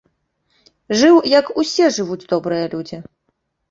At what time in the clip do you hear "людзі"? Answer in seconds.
2.77-2.97